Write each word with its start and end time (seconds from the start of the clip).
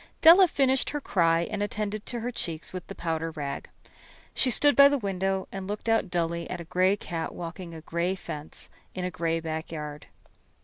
Della 0.23 0.47
finished 0.47 0.89
her 0.89 0.99
cry 0.99 1.41
and 1.41 1.61
attended 1.61 2.09
her 2.09 2.31
cheeks 2.31 2.73
with 2.73 2.87
the 2.87 2.95
powder 2.95 3.29
rag. 3.29 3.69
She 4.33 4.49
stood 4.49 4.75
by 4.75 4.87
the 4.87 4.97
window 4.97 5.47
and 5.51 5.67
looked 5.67 5.87
out 5.87 6.09
dully 6.09 6.49
at 6.49 6.59
a 6.59 6.63
gray 6.63 6.97
cat 6.97 7.35
walking 7.35 7.75
a 7.75 7.81
gray 7.81 8.15
fence 8.15 8.71
in 8.95 9.05
a 9.05 9.11
gray 9.11 9.39
backyard. 9.39 10.07